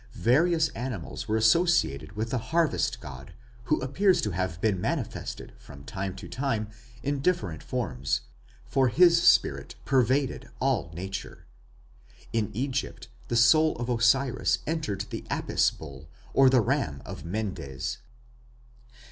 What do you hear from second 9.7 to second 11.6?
pervaded all nature.